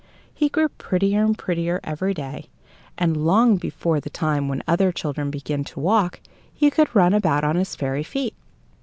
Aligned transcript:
He 0.33 0.49
grew 0.49 0.67
prettier 0.67 1.23
and 1.23 1.37
prettier 1.37 1.79
every 1.83 2.15
day, 2.15 2.49
and 2.97 3.23
long 3.23 3.57
before 3.57 3.99
the 3.99 4.09
time 4.09 4.47
when 4.47 4.63
other 4.67 4.91
children 4.91 5.29
begin 5.29 5.63
to 5.65 5.79
walk, 5.79 6.21
he 6.51 6.71
could 6.71 6.95
run 6.95 7.13
about 7.13 7.43
on 7.43 7.55
his 7.55 7.75
fairy 7.75 8.01
feet. 8.01 8.33